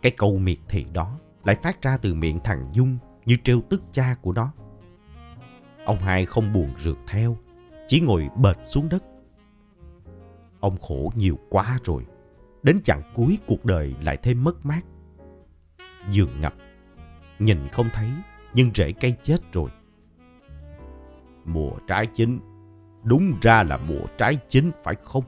Cái 0.02 0.12
câu 0.16 0.38
miệt 0.38 0.58
thị 0.68 0.86
đó 0.92 1.18
lại 1.44 1.56
phát 1.62 1.82
ra 1.82 1.96
từ 1.96 2.14
miệng 2.14 2.40
thằng 2.44 2.70
Dung 2.72 2.98
như 3.24 3.36
trêu 3.44 3.60
tức 3.70 3.82
cha 3.92 4.14
của 4.22 4.32
nó. 4.32 4.52
Ông 5.84 5.98
hai 5.98 6.26
không 6.26 6.52
buồn 6.52 6.70
rượt 6.78 6.96
theo, 7.06 7.36
chỉ 7.86 8.00
ngồi 8.00 8.28
bệt 8.36 8.56
xuống 8.62 8.88
đất. 8.88 9.04
Ông 10.60 10.78
khổ 10.78 11.12
nhiều 11.14 11.38
quá 11.50 11.78
rồi, 11.84 12.06
đến 12.62 12.82
chặng 12.84 13.02
cuối 13.14 13.38
cuộc 13.46 13.64
đời 13.64 13.94
lại 14.04 14.16
thêm 14.22 14.44
mất 14.44 14.66
mát. 14.66 14.80
Giường 16.10 16.40
ngập, 16.40 16.54
nhìn 17.38 17.66
không 17.72 17.88
thấy 17.92 18.10
nhưng 18.54 18.70
rễ 18.74 18.92
cây 18.92 19.14
chết 19.22 19.52
rồi. 19.52 19.70
Mùa 21.44 21.70
trái 21.88 22.06
chín, 22.06 22.40
đúng 23.02 23.34
ra 23.42 23.62
là 23.62 23.76
mùa 23.76 24.04
trái 24.18 24.38
chín 24.48 24.70
phải 24.82 24.94
không? 24.94 25.24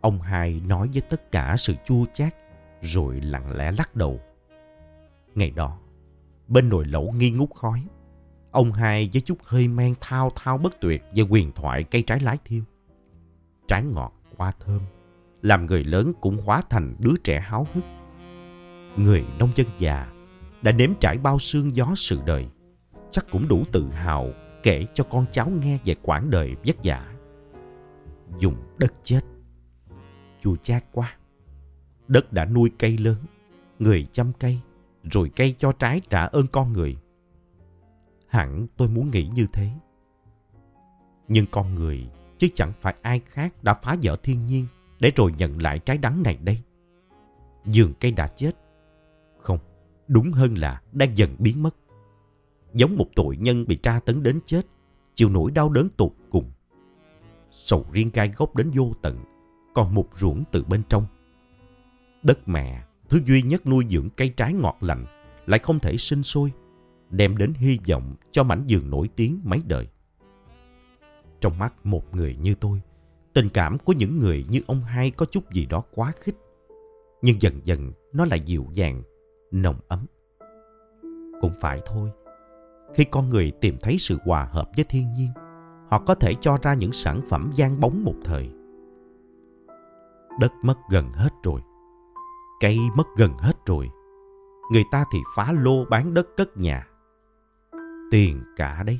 Ông 0.00 0.20
hai 0.20 0.60
nói 0.66 0.88
với 0.92 1.00
tất 1.00 1.32
cả 1.32 1.54
sự 1.58 1.74
chua 1.84 2.04
chát 2.12 2.34
rồi 2.80 3.20
lặng 3.20 3.56
lẽ 3.56 3.72
lắc 3.78 3.96
đầu. 3.96 4.20
Ngày 5.34 5.50
đó, 5.50 5.78
bên 6.48 6.68
nồi 6.68 6.84
lẩu 6.84 7.12
nghi 7.12 7.30
ngút 7.30 7.50
khói, 7.54 7.86
Ông 8.54 8.72
hai 8.72 9.08
với 9.12 9.20
chút 9.20 9.38
hơi 9.44 9.68
men 9.68 9.94
thao 10.00 10.30
thao 10.36 10.58
bất 10.58 10.80
tuyệt 10.80 11.02
về 11.14 11.22
quyền 11.22 11.52
thoại 11.52 11.84
cây 11.84 12.02
trái 12.02 12.20
lái 12.20 12.38
thiêu. 12.44 12.62
trái 13.68 13.84
ngọt 13.84 14.12
quá 14.36 14.52
thơm, 14.60 14.80
làm 15.42 15.66
người 15.66 15.84
lớn 15.84 16.12
cũng 16.20 16.38
hóa 16.44 16.62
thành 16.70 16.96
đứa 16.98 17.14
trẻ 17.24 17.40
háo 17.40 17.66
hức. 17.74 17.84
Người 18.96 19.24
nông 19.38 19.50
dân 19.54 19.66
già 19.78 20.12
đã 20.62 20.72
nếm 20.72 20.90
trải 21.00 21.18
bao 21.18 21.38
sương 21.38 21.76
gió 21.76 21.92
sự 21.96 22.20
đời, 22.26 22.46
chắc 23.10 23.26
cũng 23.30 23.48
đủ 23.48 23.64
tự 23.72 23.90
hào 23.90 24.32
kể 24.62 24.84
cho 24.94 25.04
con 25.04 25.26
cháu 25.30 25.50
nghe 25.50 25.78
về 25.84 25.94
quãng 26.02 26.30
đời 26.30 26.56
vất 26.66 26.76
vả. 26.84 27.14
Dùng 28.38 28.56
đất 28.78 28.92
chết, 29.02 29.20
chua 30.42 30.56
chát 30.56 30.84
quá. 30.92 31.16
Đất 32.08 32.32
đã 32.32 32.44
nuôi 32.44 32.70
cây 32.78 32.98
lớn, 32.98 33.18
người 33.78 34.06
chăm 34.12 34.32
cây, 34.32 34.58
rồi 35.02 35.30
cây 35.36 35.54
cho 35.58 35.72
trái 35.72 36.00
trả 36.10 36.24
ơn 36.24 36.46
con 36.46 36.72
người. 36.72 36.96
Hẳn 38.34 38.66
tôi 38.76 38.88
muốn 38.88 39.10
nghĩ 39.10 39.28
như 39.34 39.46
thế. 39.52 39.70
Nhưng 41.28 41.46
con 41.50 41.74
người 41.74 42.06
chứ 42.38 42.48
chẳng 42.54 42.72
phải 42.80 42.94
ai 43.02 43.20
khác 43.20 43.54
đã 43.62 43.74
phá 43.74 43.96
vỡ 44.02 44.16
thiên 44.22 44.46
nhiên 44.46 44.66
để 45.00 45.12
rồi 45.16 45.34
nhận 45.38 45.62
lại 45.62 45.78
trái 45.78 45.98
đắng 45.98 46.22
này 46.22 46.38
đây. 46.42 46.60
Dường 47.64 47.92
cây 48.00 48.10
đã 48.10 48.26
chết. 48.26 48.50
Không, 49.38 49.58
đúng 50.08 50.32
hơn 50.32 50.54
là 50.58 50.82
đang 50.92 51.16
dần 51.16 51.36
biến 51.38 51.62
mất. 51.62 51.76
Giống 52.72 52.96
một 52.96 53.06
tội 53.16 53.36
nhân 53.36 53.66
bị 53.66 53.76
tra 53.76 54.00
tấn 54.00 54.22
đến 54.22 54.40
chết, 54.46 54.66
chịu 55.14 55.28
nỗi 55.28 55.50
đau 55.50 55.68
đớn 55.68 55.88
tột 55.96 56.12
cùng. 56.30 56.50
Sầu 57.50 57.86
riêng 57.92 58.10
gai 58.12 58.28
gốc 58.36 58.56
đến 58.56 58.70
vô 58.70 58.92
tận, 59.02 59.24
còn 59.74 59.94
một 59.94 60.08
ruộng 60.14 60.44
từ 60.52 60.64
bên 60.64 60.82
trong. 60.88 61.06
Đất 62.22 62.48
mẹ, 62.48 62.84
thứ 63.08 63.20
duy 63.24 63.42
nhất 63.42 63.66
nuôi 63.66 63.84
dưỡng 63.90 64.08
cây 64.16 64.28
trái 64.28 64.52
ngọt 64.52 64.76
lành, 64.80 65.06
lại 65.46 65.58
không 65.58 65.78
thể 65.78 65.96
sinh 65.96 66.22
sôi, 66.22 66.52
đem 67.10 67.36
đến 67.36 67.52
hy 67.54 67.78
vọng 67.88 68.14
cho 68.30 68.44
mảnh 68.44 68.64
giường 68.66 68.90
nổi 68.90 69.08
tiếng 69.16 69.40
mấy 69.44 69.62
đời. 69.66 69.88
Trong 71.40 71.58
mắt 71.58 71.86
một 71.86 72.14
người 72.14 72.36
như 72.36 72.54
tôi, 72.54 72.82
tình 73.32 73.48
cảm 73.48 73.78
của 73.78 73.92
những 73.92 74.18
người 74.18 74.46
như 74.50 74.60
ông 74.66 74.80
hai 74.80 75.10
có 75.10 75.26
chút 75.26 75.52
gì 75.52 75.66
đó 75.66 75.82
quá 75.94 76.12
khích. 76.20 76.36
Nhưng 77.22 77.42
dần 77.42 77.60
dần 77.64 77.92
nó 78.12 78.24
lại 78.24 78.40
dịu 78.40 78.66
dàng, 78.72 79.02
nồng 79.50 79.76
ấm. 79.88 80.06
Cũng 81.40 81.52
phải 81.60 81.80
thôi, 81.86 82.10
khi 82.94 83.04
con 83.04 83.30
người 83.30 83.52
tìm 83.60 83.76
thấy 83.80 83.96
sự 83.98 84.18
hòa 84.24 84.48
hợp 84.52 84.70
với 84.76 84.84
thiên 84.84 85.12
nhiên, 85.12 85.30
họ 85.90 85.98
có 85.98 86.14
thể 86.14 86.34
cho 86.40 86.56
ra 86.62 86.74
những 86.74 86.92
sản 86.92 87.20
phẩm 87.28 87.50
gian 87.54 87.80
bóng 87.80 88.04
một 88.04 88.14
thời. 88.24 88.50
Đất 90.40 90.52
mất 90.62 90.78
gần 90.90 91.10
hết 91.10 91.30
rồi, 91.44 91.60
cây 92.60 92.78
mất 92.96 93.06
gần 93.16 93.32
hết 93.36 93.66
rồi, 93.66 93.90
người 94.72 94.84
ta 94.90 95.04
thì 95.12 95.18
phá 95.36 95.52
lô 95.52 95.84
bán 95.84 96.14
đất 96.14 96.36
cất 96.36 96.56
nhà. 96.56 96.86
Tiền 98.14 98.42
cả 98.56 98.82
đấy. 98.86 98.98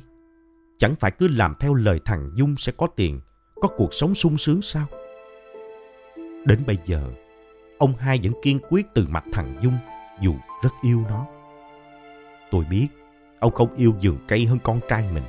Chẳng 0.77 0.95
phải 0.99 1.11
cứ 1.11 1.27
làm 1.27 1.55
theo 1.59 1.73
lời 1.73 1.99
thằng 2.05 2.31
Dung 2.35 2.55
sẽ 2.57 2.71
có 2.77 2.87
tiền, 2.87 3.19
có 3.55 3.67
cuộc 3.67 3.93
sống 3.93 4.13
sung 4.13 4.37
sướng 4.37 4.61
sao? 4.61 4.85
Đến 6.45 6.63
bây 6.67 6.77
giờ, 6.85 7.11
ông 7.77 7.93
hai 7.97 8.19
vẫn 8.23 8.33
kiên 8.41 8.59
quyết 8.69 8.85
từ 8.93 9.05
mặt 9.09 9.23
thằng 9.31 9.55
Dung 9.61 9.77
dù 10.21 10.35
rất 10.63 10.69
yêu 10.81 11.03
nó. 11.09 11.25
Tôi 12.51 12.65
biết 12.69 12.87
ông 13.39 13.51
không 13.51 13.75
yêu 13.75 13.93
vườn 14.01 14.17
cây 14.27 14.45
hơn 14.45 14.59
con 14.63 14.79
trai 14.89 15.11
mình. 15.13 15.25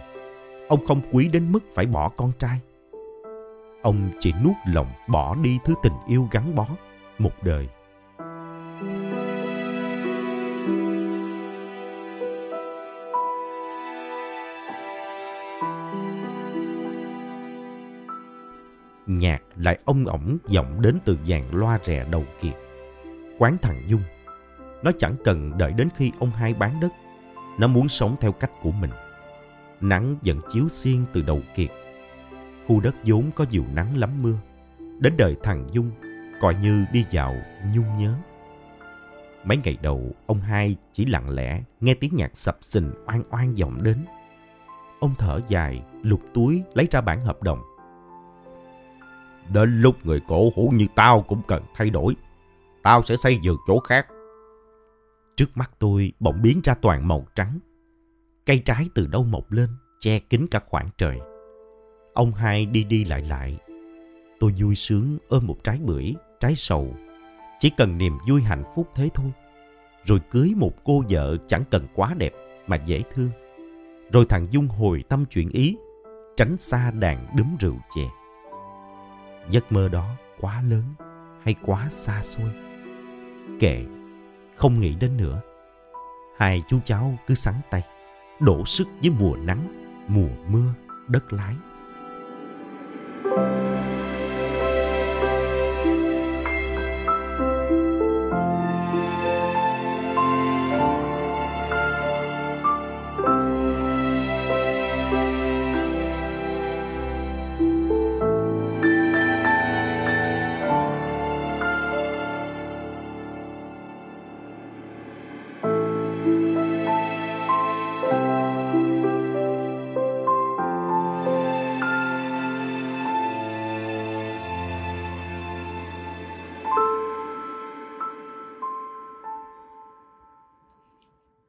Ông 0.68 0.86
không 0.86 1.00
quý 1.12 1.28
đến 1.28 1.52
mức 1.52 1.64
phải 1.74 1.86
bỏ 1.86 2.08
con 2.08 2.32
trai. 2.38 2.60
Ông 3.82 4.10
chỉ 4.18 4.32
nuốt 4.44 4.56
lòng 4.66 4.88
bỏ 5.08 5.34
đi 5.34 5.58
thứ 5.64 5.74
tình 5.82 5.94
yêu 6.08 6.28
gắn 6.30 6.54
bó 6.54 6.66
một 7.18 7.32
đời. 7.42 7.68
Nhạc 19.26 19.42
lại 19.56 19.78
ông 19.84 20.06
ổng 20.06 20.38
vọng 20.54 20.82
đến 20.82 20.98
từ 21.04 21.18
dàn 21.28 21.42
loa 21.52 21.78
rè 21.82 22.04
đầu 22.10 22.24
kiệt. 22.40 22.54
Quán 23.38 23.56
thằng 23.62 23.82
Dung. 23.86 24.02
Nó 24.82 24.90
chẳng 24.98 25.14
cần 25.24 25.58
đợi 25.58 25.72
đến 25.72 25.88
khi 25.96 26.12
ông 26.18 26.30
hai 26.30 26.54
bán 26.54 26.80
đất. 26.80 26.92
Nó 27.58 27.66
muốn 27.66 27.88
sống 27.88 28.16
theo 28.20 28.32
cách 28.32 28.50
của 28.62 28.70
mình. 28.70 28.90
Nắng 29.80 30.16
vẫn 30.24 30.40
chiếu 30.52 30.68
xiên 30.68 31.04
từ 31.12 31.22
đầu 31.22 31.40
kiệt. 31.54 31.70
Khu 32.66 32.80
đất 32.80 32.94
vốn 33.04 33.30
có 33.34 33.46
nhiều 33.50 33.64
nắng 33.74 33.96
lắm 33.96 34.10
mưa. 34.22 34.38
Đến 34.98 35.14
đời 35.16 35.36
thằng 35.42 35.68
Dung, 35.72 35.90
coi 36.40 36.54
như 36.54 36.84
đi 36.92 37.04
vào 37.12 37.36
nhung 37.74 37.96
nhớ. 37.98 38.14
Mấy 39.44 39.56
ngày 39.64 39.78
đầu, 39.82 40.14
ông 40.26 40.40
hai 40.40 40.76
chỉ 40.92 41.06
lặng 41.06 41.30
lẽ 41.30 41.62
nghe 41.80 41.94
tiếng 41.94 42.16
nhạc 42.16 42.36
sập 42.36 42.56
sình 42.60 42.90
oan 43.06 43.22
oan 43.30 43.54
vọng 43.54 43.82
đến. 43.82 44.04
Ông 45.00 45.14
thở 45.18 45.40
dài, 45.48 45.82
lục 46.02 46.20
túi 46.34 46.62
lấy 46.74 46.88
ra 46.90 47.00
bản 47.00 47.20
hợp 47.20 47.42
đồng 47.42 47.58
Đến 49.52 49.80
lúc 49.80 50.06
người 50.06 50.20
cổ 50.28 50.50
hủ 50.54 50.72
như 50.74 50.86
tao 50.94 51.22
cũng 51.22 51.42
cần 51.48 51.62
thay 51.74 51.90
đổi. 51.90 52.16
Tao 52.82 53.02
sẽ 53.02 53.16
xây 53.16 53.38
dựng 53.42 53.56
chỗ 53.66 53.80
khác. 53.80 54.06
Trước 55.36 55.56
mắt 55.56 55.70
tôi 55.78 56.12
bỗng 56.20 56.42
biến 56.42 56.60
ra 56.64 56.74
toàn 56.74 57.08
màu 57.08 57.26
trắng. 57.34 57.58
Cây 58.46 58.62
trái 58.64 58.88
từ 58.94 59.06
đâu 59.06 59.24
mọc 59.24 59.52
lên, 59.52 59.68
che 59.98 60.18
kín 60.18 60.46
cả 60.50 60.60
khoảng 60.66 60.88
trời. 60.98 61.18
Ông 62.14 62.32
hai 62.34 62.66
đi 62.66 62.84
đi 62.84 63.04
lại 63.04 63.22
lại. 63.22 63.58
Tôi 64.40 64.54
vui 64.58 64.74
sướng 64.74 65.18
ôm 65.28 65.46
một 65.46 65.64
trái 65.64 65.78
bưởi, 65.82 66.14
trái 66.40 66.54
sầu. 66.54 66.94
Chỉ 67.58 67.70
cần 67.76 67.98
niềm 67.98 68.18
vui 68.28 68.42
hạnh 68.42 68.64
phúc 68.74 68.88
thế 68.94 69.08
thôi. 69.14 69.32
Rồi 70.04 70.20
cưới 70.30 70.52
một 70.56 70.72
cô 70.84 71.02
vợ 71.08 71.36
chẳng 71.46 71.64
cần 71.70 71.86
quá 71.94 72.14
đẹp 72.18 72.32
mà 72.66 72.76
dễ 72.76 73.02
thương. 73.10 73.30
Rồi 74.12 74.26
thằng 74.28 74.46
Dung 74.50 74.68
hồi 74.68 75.04
tâm 75.08 75.24
chuyển 75.26 75.48
ý, 75.48 75.76
tránh 76.36 76.56
xa 76.58 76.90
đàn 76.90 77.26
đấm 77.36 77.56
rượu 77.60 77.76
chè 77.94 78.02
giấc 79.50 79.72
mơ 79.72 79.88
đó 79.88 80.10
quá 80.40 80.62
lớn 80.62 80.82
hay 81.42 81.54
quá 81.62 81.86
xa 81.90 82.22
xôi? 82.22 82.50
Kệ, 83.60 83.84
không 84.54 84.80
nghĩ 84.80 84.94
đến 84.94 85.16
nữa. 85.16 85.40
Hai 86.38 86.62
chú 86.68 86.78
cháu 86.84 87.18
cứ 87.26 87.34
sắn 87.34 87.54
tay, 87.70 87.82
đổ 88.40 88.64
sức 88.64 88.88
với 89.00 89.10
mùa 89.10 89.36
nắng, 89.36 89.92
mùa 90.08 90.28
mưa, 90.48 90.74
đất 91.08 91.32
lái. 91.32 91.54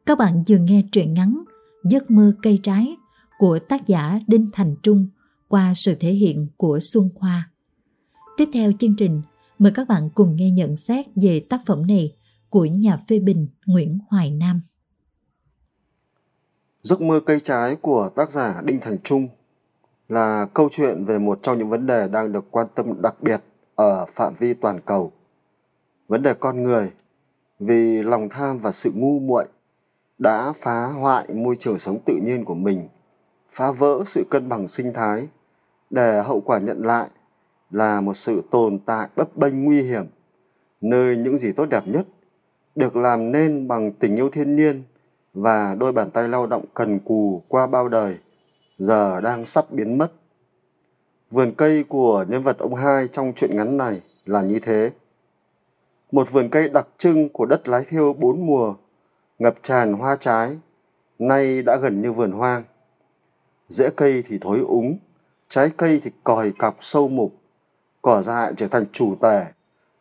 Các 0.07 0.17
bạn 0.17 0.43
vừa 0.49 0.57
nghe 0.57 0.83
truyện 0.91 1.13
ngắn 1.13 1.43
Giấc 1.83 2.11
mơ 2.11 2.33
cây 2.43 2.59
trái 2.63 2.97
của 3.37 3.59
tác 3.59 3.87
giả 3.87 4.19
Đinh 4.27 4.49
Thành 4.53 4.75
Trung 4.83 5.07
qua 5.47 5.73
sự 5.75 5.95
thể 5.99 6.11
hiện 6.11 6.47
của 6.57 6.79
Xuân 6.81 7.09
Khoa. 7.15 7.51
Tiếp 8.37 8.49
theo 8.53 8.71
chương 8.79 8.95
trình, 8.95 9.21
mời 9.59 9.71
các 9.75 9.87
bạn 9.87 10.09
cùng 10.15 10.35
nghe 10.35 10.51
nhận 10.51 10.77
xét 10.77 11.05
về 11.15 11.39
tác 11.49 11.61
phẩm 11.65 11.87
này 11.87 12.15
của 12.49 12.65
nhà 12.65 12.99
phê 13.09 13.19
bình 13.19 13.47
Nguyễn 13.65 13.99
Hoài 14.09 14.31
Nam. 14.31 14.61
Giấc 16.81 17.01
mơ 17.01 17.19
cây 17.25 17.39
trái 17.39 17.75
của 17.75 18.09
tác 18.15 18.31
giả 18.31 18.61
Đinh 18.65 18.79
Thành 18.81 18.97
Trung 19.03 19.27
là 20.09 20.47
câu 20.53 20.69
chuyện 20.71 21.05
về 21.05 21.19
một 21.19 21.39
trong 21.43 21.57
những 21.57 21.69
vấn 21.69 21.85
đề 21.85 22.07
đang 22.07 22.31
được 22.31 22.45
quan 22.51 22.67
tâm 22.75 23.01
đặc 23.01 23.15
biệt 23.21 23.41
ở 23.75 24.05
phạm 24.05 24.33
vi 24.39 24.53
toàn 24.53 24.79
cầu. 24.85 25.11
Vấn 26.07 26.21
đề 26.21 26.33
con 26.33 26.63
người 26.63 26.91
vì 27.59 28.03
lòng 28.03 28.29
tham 28.29 28.59
và 28.59 28.71
sự 28.71 28.91
ngu 28.95 29.19
muội 29.19 29.47
đã 30.17 30.53
phá 30.53 30.85
hoại 30.85 31.33
môi 31.33 31.55
trường 31.55 31.79
sống 31.79 31.99
tự 32.05 32.13
nhiên 32.23 32.45
của 32.45 32.55
mình, 32.55 32.87
phá 33.49 33.71
vỡ 33.71 34.03
sự 34.05 34.25
cân 34.29 34.49
bằng 34.49 34.67
sinh 34.67 34.93
thái, 34.93 35.27
để 35.89 36.23
hậu 36.23 36.41
quả 36.41 36.59
nhận 36.59 36.85
lại 36.85 37.07
là 37.71 38.01
một 38.01 38.13
sự 38.13 38.43
tồn 38.51 38.79
tại 38.85 39.09
bấp 39.15 39.37
bênh 39.37 39.63
nguy 39.63 39.81
hiểm, 39.81 40.05
nơi 40.81 41.17
những 41.17 41.37
gì 41.37 41.51
tốt 41.51 41.65
đẹp 41.65 41.83
nhất 41.87 42.05
được 42.75 42.95
làm 42.95 43.31
nên 43.31 43.67
bằng 43.67 43.91
tình 43.91 44.15
yêu 44.15 44.29
thiên 44.29 44.55
nhiên 44.55 44.83
và 45.33 45.75
đôi 45.79 45.91
bàn 45.91 46.11
tay 46.11 46.27
lao 46.27 46.47
động 46.47 46.65
cần 46.73 46.99
cù 46.99 47.43
qua 47.47 47.67
bao 47.67 47.87
đời, 47.89 48.17
giờ 48.77 49.21
đang 49.21 49.45
sắp 49.45 49.71
biến 49.71 49.97
mất. 49.97 50.11
Vườn 51.31 51.51
cây 51.57 51.83
của 51.83 52.25
nhân 52.29 52.43
vật 52.43 52.57
ông 52.59 52.75
hai 52.75 53.07
trong 53.07 53.33
truyện 53.35 53.55
ngắn 53.55 53.77
này 53.77 54.01
là 54.25 54.41
như 54.41 54.59
thế. 54.59 54.91
Một 56.11 56.31
vườn 56.31 56.49
cây 56.49 56.69
đặc 56.69 56.87
trưng 56.97 57.29
của 57.29 57.45
đất 57.45 57.67
lái 57.67 57.83
thiêu 57.85 58.13
bốn 58.13 58.45
mùa 58.45 58.75
ngập 59.39 59.55
tràn 59.61 59.93
hoa 59.93 60.17
trái, 60.19 60.57
nay 61.19 61.61
đã 61.61 61.77
gần 61.81 62.01
như 62.01 62.11
vườn 62.11 62.31
hoang. 62.31 62.63
Rễ 63.67 63.89
cây 63.95 64.23
thì 64.27 64.37
thối 64.41 64.59
úng, 64.59 64.97
trái 65.47 65.71
cây 65.77 65.99
thì 66.03 66.11
còi 66.23 66.51
cọc 66.51 66.77
sâu 66.79 67.07
mục, 67.07 67.33
cỏ 68.01 68.21
dại 68.21 68.53
trở 68.57 68.67
thành 68.67 68.85
chủ 68.91 69.15
tể 69.21 69.45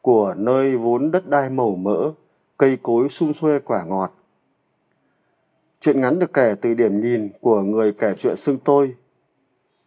của 0.01 0.35
nơi 0.35 0.77
vốn 0.77 1.11
đất 1.11 1.29
đai 1.29 1.51
màu 1.51 1.77
mỡ, 1.77 2.13
cây 2.57 2.79
cối 2.83 3.09
sum 3.09 3.33
xuê 3.33 3.59
quả 3.59 3.85
ngọt. 3.85 4.13
Chuyện 5.81 6.01
ngắn 6.01 6.19
được 6.19 6.33
kể 6.33 6.55
từ 6.61 6.75
điểm 6.75 7.01
nhìn 7.01 7.31
của 7.41 7.63
người 7.63 7.93
kể 7.93 8.15
chuyện 8.19 8.37
xưng 8.37 8.59
tôi. 8.65 8.95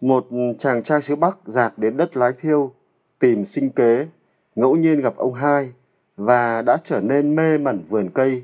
Một 0.01 0.27
chàng 0.57 0.83
trai 0.83 1.01
xứ 1.01 1.15
Bắc 1.15 1.37
dạt 1.45 1.73
đến 1.77 1.97
đất 1.97 2.17
lái 2.17 2.33
thiêu, 2.39 2.73
tìm 3.19 3.45
sinh 3.45 3.69
kế, 3.69 4.07
ngẫu 4.55 4.75
nhiên 4.75 5.01
gặp 5.01 5.15
ông 5.17 5.33
hai 5.33 5.73
và 6.17 6.61
đã 6.61 6.77
trở 6.83 6.99
nên 6.99 7.35
mê 7.35 7.57
mẩn 7.57 7.83
vườn 7.89 8.09
cây, 8.13 8.43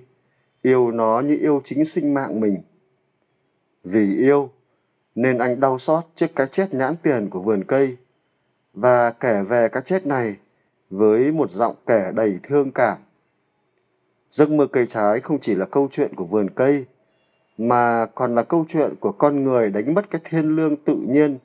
yêu 0.65 0.91
nó 0.91 1.19
như 1.19 1.37
yêu 1.41 1.61
chính 1.63 1.85
sinh 1.85 2.13
mạng 2.13 2.39
mình. 2.39 2.61
Vì 3.83 4.15
yêu, 4.17 4.49
nên 5.15 5.37
anh 5.37 5.59
đau 5.59 5.77
xót 5.77 6.03
trước 6.15 6.27
cái 6.35 6.47
chết 6.47 6.73
nhãn 6.73 6.95
tiền 7.03 7.29
của 7.29 7.41
vườn 7.41 7.63
cây 7.63 7.97
và 8.73 9.11
kể 9.11 9.43
về 9.43 9.69
cái 9.69 9.83
chết 9.85 10.05
này 10.05 10.35
với 10.89 11.31
một 11.31 11.51
giọng 11.51 11.75
kể 11.87 12.11
đầy 12.15 12.39
thương 12.43 12.71
cảm. 12.71 12.97
Giấc 14.31 14.49
mơ 14.49 14.67
cây 14.71 14.85
trái 14.87 15.19
không 15.19 15.39
chỉ 15.39 15.55
là 15.55 15.65
câu 15.65 15.87
chuyện 15.91 16.15
của 16.15 16.25
vườn 16.25 16.49
cây, 16.49 16.85
mà 17.57 18.05
còn 18.05 18.35
là 18.35 18.43
câu 18.43 18.65
chuyện 18.67 18.95
của 18.99 19.11
con 19.11 19.43
người 19.43 19.69
đánh 19.69 19.93
mất 19.93 20.09
cái 20.09 20.21
thiên 20.23 20.55
lương 20.55 20.75
tự 20.75 20.95
nhiên 21.09 21.37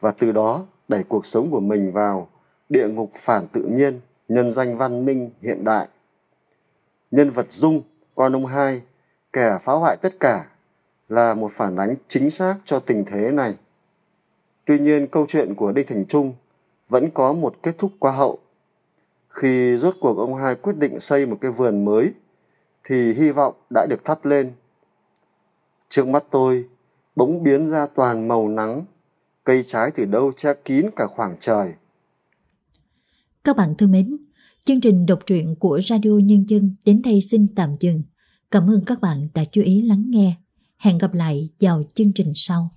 và 0.00 0.10
từ 0.10 0.32
đó 0.32 0.66
đẩy 0.88 1.04
cuộc 1.08 1.26
sống 1.26 1.50
của 1.50 1.60
mình 1.60 1.92
vào 1.92 2.28
địa 2.68 2.88
ngục 2.88 3.10
phản 3.14 3.46
tự 3.52 3.62
nhiên, 3.62 4.00
nhân 4.28 4.52
danh 4.52 4.76
văn 4.76 5.04
minh 5.04 5.30
hiện 5.42 5.64
đại. 5.64 5.88
Nhân 7.10 7.30
vật 7.30 7.52
Dung, 7.52 7.82
con 8.22 8.32
ông 8.32 8.46
hai, 8.46 8.82
kẻ 9.32 9.58
phá 9.60 9.72
hoại 9.72 9.96
tất 9.96 10.20
cả, 10.20 10.46
là 11.08 11.34
một 11.34 11.52
phản 11.52 11.76
ánh 11.76 11.94
chính 12.08 12.30
xác 12.30 12.56
cho 12.64 12.80
tình 12.80 13.04
thế 13.06 13.30
này. 13.30 13.54
Tuy 14.64 14.78
nhiên 14.78 15.06
câu 15.06 15.26
chuyện 15.28 15.54
của 15.54 15.72
Đinh 15.72 15.86
Thành 15.86 16.04
Trung 16.06 16.34
vẫn 16.88 17.10
có 17.14 17.32
một 17.32 17.54
kết 17.62 17.74
thúc 17.78 17.92
quá 17.98 18.12
hậu. 18.12 18.38
Khi 19.28 19.76
rốt 19.76 19.94
cuộc 20.00 20.18
ông 20.18 20.34
hai 20.34 20.54
quyết 20.54 20.76
định 20.76 21.00
xây 21.00 21.26
một 21.26 21.38
cái 21.40 21.50
vườn 21.50 21.84
mới, 21.84 22.12
thì 22.84 23.14
hy 23.14 23.30
vọng 23.30 23.54
đã 23.70 23.86
được 23.90 24.04
thắp 24.04 24.24
lên. 24.24 24.52
Trước 25.88 26.06
mắt 26.06 26.24
tôi, 26.30 26.68
bỗng 27.16 27.42
biến 27.42 27.68
ra 27.70 27.86
toàn 27.86 28.28
màu 28.28 28.48
nắng, 28.48 28.84
cây 29.44 29.62
trái 29.66 29.90
từ 29.90 30.04
đâu 30.04 30.32
che 30.36 30.54
kín 30.64 30.86
cả 30.96 31.06
khoảng 31.06 31.36
trời. 31.40 31.72
Các 33.44 33.56
bạn 33.56 33.74
thân 33.78 33.90
mến, 33.90 34.16
chương 34.64 34.80
trình 34.80 35.06
đọc 35.06 35.18
truyện 35.26 35.54
của 35.58 35.80
Radio 35.88 36.10
Nhân 36.22 36.44
dân 36.48 36.76
đến 36.84 37.02
đây 37.02 37.20
xin 37.20 37.46
tạm 37.56 37.76
dừng. 37.80 38.02
Cảm 38.52 38.70
ơn 38.70 38.84
các 38.84 39.00
bạn 39.00 39.28
đã 39.34 39.44
chú 39.44 39.62
ý 39.62 39.82
lắng 39.82 40.04
nghe. 40.08 40.34
Hẹn 40.78 40.98
gặp 40.98 41.14
lại 41.14 41.48
vào 41.60 41.82
chương 41.94 42.12
trình 42.12 42.32
sau. 42.34 42.70